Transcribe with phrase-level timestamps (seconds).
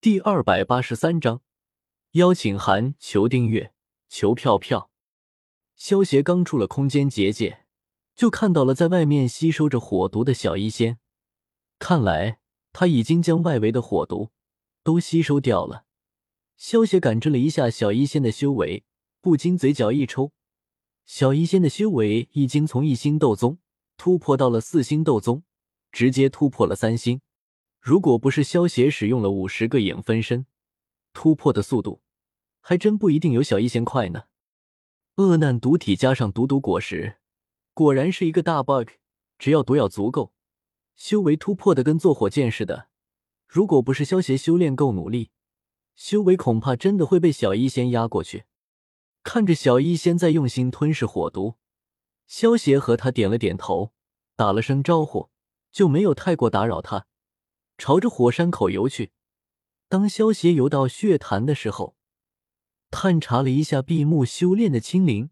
[0.00, 1.42] 第二百八十三章
[2.12, 3.72] 邀请函，求订阅，
[4.08, 4.92] 求票票。
[5.74, 7.64] 萧协刚出了空间结界，
[8.14, 11.00] 就看到了在外面吸收着火毒的小医仙。
[11.80, 12.38] 看来
[12.72, 14.30] 他已经将外围的火毒
[14.84, 15.84] 都吸收掉了。
[16.56, 18.84] 萧协感知了一下小医仙的修为，
[19.20, 20.30] 不禁嘴角一抽。
[21.06, 23.58] 小医仙的修为已经从一星斗宗
[23.96, 25.42] 突破到了四星斗宗，
[25.90, 27.20] 直接突破了三星。
[27.80, 30.46] 如果不是萧协使用了五十个影分身，
[31.12, 32.02] 突破的速度
[32.60, 34.24] 还真不一定有小医仙快呢。
[35.16, 37.16] 恶难毒体加上毒毒果实，
[37.74, 38.90] 果然是一个大 bug。
[39.38, 40.32] 只要毒药足够，
[40.96, 42.88] 修为突破的跟坐火箭似的。
[43.46, 45.30] 如果不是萧协修炼够努力，
[45.94, 48.44] 修为恐怕真的会被小医仙压过去。
[49.22, 51.54] 看着小医仙在用心吞噬火毒，
[52.26, 53.92] 萧协和他点了点头，
[54.36, 55.30] 打了声招呼，
[55.72, 57.06] 就没有太过打扰他，
[57.78, 59.12] 朝着火山口游去。
[59.88, 61.96] 当萧协游到血潭的时候，
[62.90, 65.30] 探查了一下闭目修炼的青灵，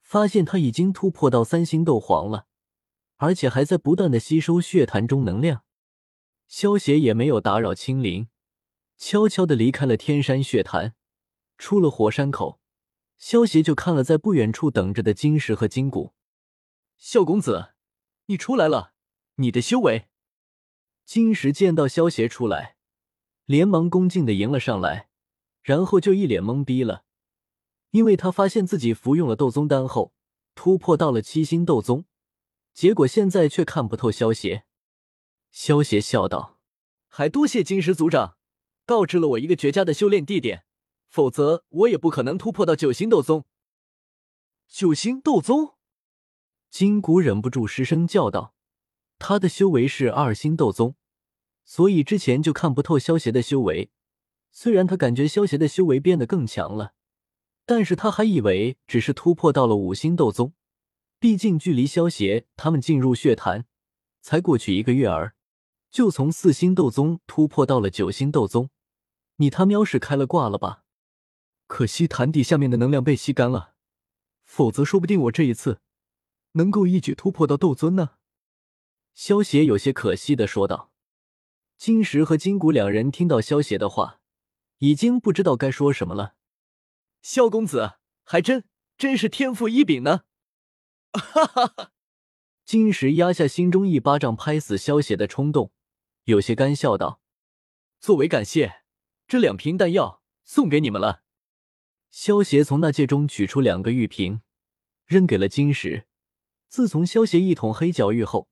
[0.00, 2.46] 发现他已经突破到三星斗皇了，
[3.16, 5.64] 而且还在不断的吸收血潭中能量。
[6.46, 8.28] 萧协也没有打扰青灵。
[8.96, 10.94] 悄悄的离开了天山血潭，
[11.56, 12.60] 出了火山口，
[13.16, 16.12] 萧协就看了在不远处等着的金石和金谷。
[16.98, 17.70] 萧公子，
[18.26, 18.92] 你出来了，
[19.36, 20.09] 你的修为。
[21.10, 22.76] 金石见到萧协出来，
[23.44, 25.08] 连忙恭敬的迎了上来，
[25.60, 27.02] 然后就一脸懵逼了，
[27.90, 30.14] 因为他发现自己服用了斗宗丹后，
[30.54, 32.04] 突破到了七星斗宗，
[32.72, 34.62] 结果现在却看不透萧协。
[35.50, 36.60] 萧协笑道
[37.10, 38.36] ：“还多谢金石族长。”
[38.86, 40.62] 告知了我一个绝佳的修炼地点，
[41.08, 43.44] 否则我也不可能突破到九星斗宗。
[44.68, 45.74] 九星斗宗，
[46.70, 48.54] 金谷忍不住失声叫道
[49.18, 50.94] ：“他的修为是二星斗宗，
[51.70, 53.92] 所以之前就看不透萧协的修为。
[54.50, 56.94] 虽然他感觉萧协的修为变得更强了，
[57.64, 60.52] 但是他还以为只是突破到了五星斗宗。
[61.20, 63.66] 毕竟距离萧协他们进入血潭
[64.20, 65.36] 才过去一个月儿，
[65.92, 68.70] 就从四星斗宗突破到了九星斗宗。”
[69.38, 70.82] 你他喵是开了挂了吧？
[71.68, 73.74] 可惜潭底下面的能量被吸干了，
[74.42, 75.80] 否则说不定我这一次
[76.54, 78.14] 能够一举突破到斗尊呢。
[79.14, 80.89] 萧邪有些可惜的说道。
[81.80, 84.20] 金石和金谷两人听到萧邪的话，
[84.80, 86.34] 已经不知道该说什么了。
[87.22, 88.64] 萧公子还真
[88.98, 90.24] 真是天赋异禀呢！
[91.14, 91.92] 哈哈哈！
[92.66, 95.72] 金石压下心中一巴掌拍死萧邪的冲动，
[96.24, 97.22] 有些干笑道
[97.98, 98.82] ：“作为感谢。”
[99.26, 101.22] 这两瓶丹药送给你们了。
[102.10, 104.42] 萧协从那戒中取出两个玉瓶，
[105.06, 106.06] 扔给了金石。
[106.68, 108.50] 自从萧协一统黑角域后，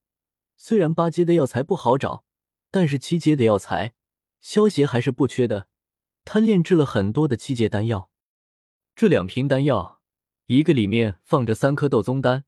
[0.57, 2.25] 虽然八阶的药材不好找，
[2.71, 3.95] 但是七阶的药材，
[4.41, 5.69] 萧协还是不缺的。
[6.25, 8.11] 他炼制了很多的七阶丹药。
[8.95, 10.01] 这两瓶丹药，
[10.47, 12.45] 一个里面放着三颗斗宗丹，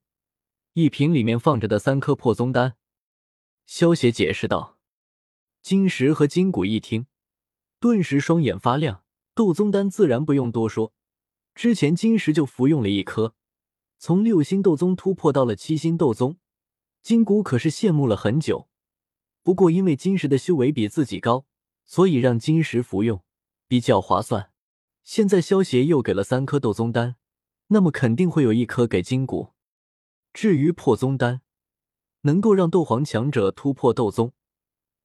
[0.75, 2.77] 一瓶里面放着的三颗破宗丹。
[3.67, 4.79] 萧协解释道。
[5.63, 7.07] 金石和金谷一听。
[7.79, 9.05] 顿时双眼发亮，
[9.35, 10.93] 斗宗丹自然不用多说，
[11.55, 13.35] 之前金石就服用了一颗，
[13.99, 16.39] 从六星斗宗突破到了七星斗宗，
[17.03, 18.70] 金谷可是羡慕了很久。
[19.43, 21.47] 不过因为金石的修为比自己高，
[21.85, 23.23] 所以让金石服用
[23.67, 24.51] 比较划算。
[25.03, 27.17] 现在萧协又给了三颗斗宗丹，
[27.69, 29.55] 那么肯定会有一颗给金谷。
[30.33, 31.41] 至于破宗丹，
[32.23, 34.33] 能够让斗皇强者突破斗宗，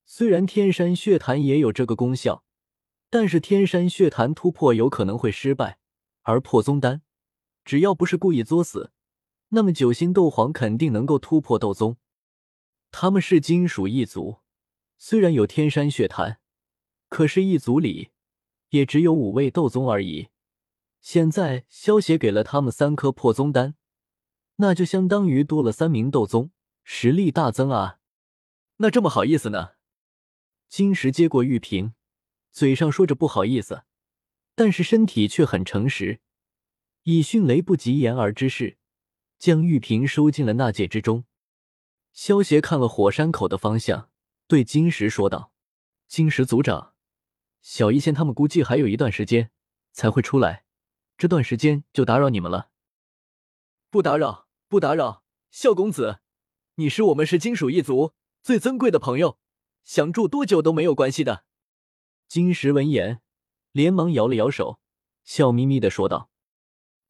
[0.05, 2.43] 虽然天山血潭也有这个功效。
[3.09, 5.77] 但是天山血潭突破有可能会失败，
[6.23, 7.01] 而破宗丹，
[7.63, 8.91] 只要不是故意作死，
[9.49, 11.95] 那么九星斗皇肯定能够突破斗宗。
[12.97, 14.37] 他们是金属一族，
[14.97, 16.39] 虽然有天山血潭，
[17.09, 18.11] 可是，一族里
[18.69, 20.29] 也只有五位斗宗而已。
[21.01, 23.75] 现在萧协给了他们三颗破宗丹，
[24.55, 26.51] 那就相当于多了三名斗宗，
[26.85, 27.99] 实力大增啊！
[28.77, 29.71] 那这么好意思呢？
[30.69, 31.95] 金石接过玉瓶。
[32.53, 33.83] 嘴上说着不好意思，
[34.55, 36.21] 但是身体却很诚实，
[37.03, 38.77] 以迅雷不及掩耳之势，
[39.37, 41.25] 将玉瓶收进了纳戒之中。
[42.15, 44.09] 萧协看了火山口的方向，
[44.47, 45.51] 对金石说道
[46.07, 46.93] ：“金石族长，
[47.61, 49.51] 小医仙他们估计还有一段时间
[49.91, 50.63] 才会出来，
[51.17, 52.69] 这段时间就打扰你们了。
[53.91, 56.19] ”“不打扰，不打扰。”萧公子，
[56.75, 59.37] 你是我们是金属一族最尊贵的朋友，
[59.83, 61.43] 想住多久都没有关系的。
[62.29, 63.21] 金石闻言，
[63.73, 64.79] 连忙摇了摇手，
[65.25, 66.29] 笑眯眯的说道：“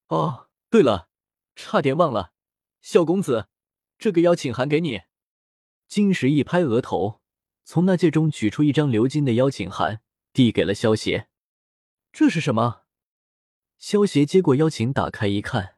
[0.10, 1.10] 哦，对了，
[1.56, 2.34] 差点忘了，
[2.82, 3.50] 萧公子，
[3.98, 5.02] 这个邀请函给你。”
[5.88, 7.22] 金石一拍额头，
[7.64, 10.02] 从那戒中取出一张鎏金的邀请函，
[10.34, 11.28] 递给了萧协。
[12.12, 12.82] 这是什么？
[13.78, 15.76] 萧协接过邀请，打开一看，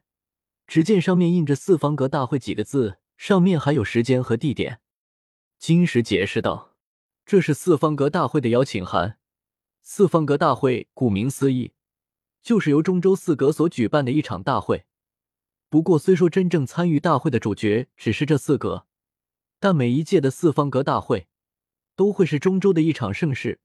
[0.66, 4.80] 只见上面印着“四方阁大会”几个字，上面还有时间和地点。
[5.58, 6.76] 金石解释道
[7.26, 9.18] ：“这是四方阁大会的邀请函。
[9.82, 11.72] 四方阁大会顾名思义，
[12.42, 14.86] 就是由中州四阁所举办的一场大会。
[15.70, 18.86] 不过，虽说真正参与大会的主角只是这四个，
[19.60, 21.28] 但每一届的四方阁大会
[21.94, 23.60] 都会是中州的一场盛事。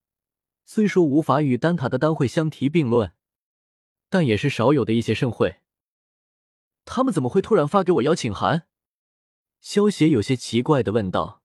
[0.66, 3.14] 虽说无法与丹塔的丹会相提并论，
[4.10, 5.58] 但也是少有的一些盛会。
[6.84, 8.68] 他们怎么会突然发给我邀请函？”
[9.62, 11.42] 萧协有些奇怪的问道。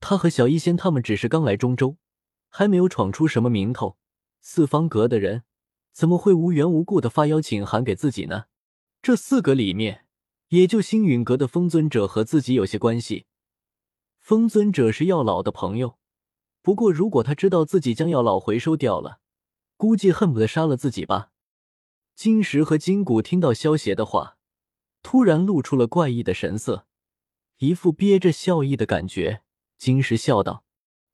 [0.00, 1.96] 他和小医仙他们只是刚来中州，
[2.48, 3.96] 还没有闯出什么名头。
[4.40, 5.44] 四方阁的人
[5.92, 8.46] 怎么会无缘无故的发邀请函给自己呢？
[9.04, 10.06] 这四个里面，
[10.48, 13.26] 也就星陨阁的风尊者和自己有些关系。
[14.18, 15.98] 风尊者是药老的朋友，
[16.62, 19.20] 不过如果他知道自己将药老回收掉了，
[19.76, 21.32] 估计恨不得杀了自己吧。
[22.14, 24.38] 金石和金谷听到萧邪的话，
[25.02, 26.86] 突然露出了怪异的神色，
[27.58, 29.42] 一副憋着笑意的感觉。
[29.76, 30.64] 金石笑道：“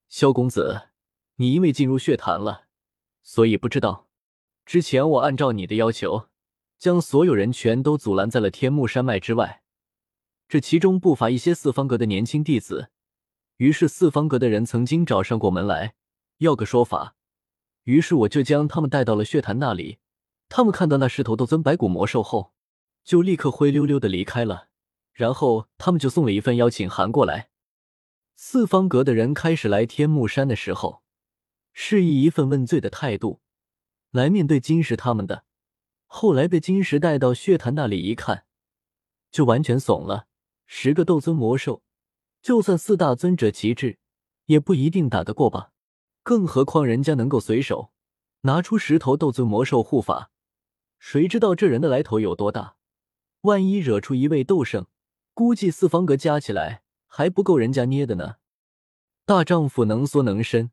[0.09, 0.91] 萧公子，
[1.39, 2.69] 你因为进入血潭了，
[3.25, 4.07] 所以不知道。
[4.65, 6.29] 之前我按照你的要求，
[6.81, 9.63] 将所有人全都阻拦在了天幕山脉之外。
[10.49, 12.91] 这其中不乏一些四方阁的年轻弟子。
[13.59, 15.95] 于是四方阁的人曾经找上过门来，
[16.39, 17.15] 要个说法。
[17.85, 19.99] 于是我就将他们带到了血潭那里。
[20.49, 22.55] 他们看到那石头斗尊白骨魔兽后，
[23.05, 24.69] 就立刻灰溜溜的离开了。
[25.13, 27.51] 然后他们就送了一份邀请函过来。”
[28.35, 31.03] 四方阁的人开始来天目山的时候，
[31.75, 33.43] 是以一份问罪的态度
[34.11, 35.45] 来面对金石他们的。
[36.13, 38.45] 后来被金石带到血潭那里一看，
[39.31, 40.27] 就完全怂了。
[40.67, 41.85] 十个斗尊魔兽，
[42.43, 44.01] 就算四大尊者齐至，
[44.47, 45.71] 也不一定打得过吧？
[46.25, 47.93] 更何况人家能够随手
[48.41, 50.33] 拿出十头斗尊魔兽护法，
[50.99, 52.75] 谁知道这人的来头有多大？
[53.43, 54.89] 万一惹出一位斗圣，
[55.33, 56.83] 估计四方阁加起来。
[57.13, 58.37] 还不够人家捏的呢！
[59.25, 60.71] 大丈夫能缩能伸，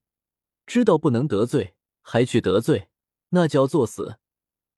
[0.68, 2.90] 知道不能得罪，还去得罪，
[3.30, 4.20] 那叫作死。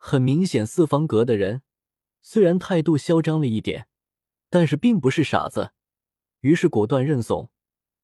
[0.01, 1.61] 很明显，四方阁的人
[2.21, 3.87] 虽然态度嚣张了一点，
[4.49, 5.73] 但是并不是傻子，
[6.39, 7.51] 于是果断认怂，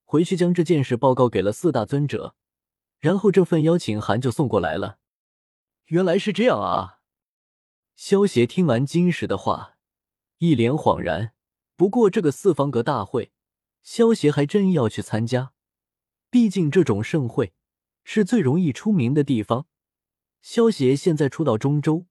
[0.04, 2.36] 回去将这件事报告给了四大尊者，
[3.00, 5.00] 然后这份邀请函就送过来了。
[5.86, 7.00] 原来是这样啊！
[7.96, 9.78] 萧协听完金石的话，
[10.40, 11.32] 一脸恍然。
[11.78, 13.32] 不过这个四方阁大会。
[13.88, 15.54] 萧协还真要去参加，
[16.32, 17.54] 毕竟这种盛会
[18.04, 19.68] 是最容易出名的地方。
[20.48, 22.06] 萧邪现在初到中州，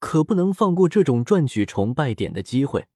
[0.00, 2.88] 可不能放过这种赚取崇拜点的机会。